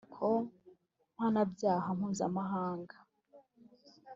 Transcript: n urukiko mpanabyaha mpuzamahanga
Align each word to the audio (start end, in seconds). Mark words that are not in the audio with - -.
n 0.03 0.03
urukiko 0.07 0.27
mpanabyaha 1.15 1.87
mpuzamahanga 1.97 2.95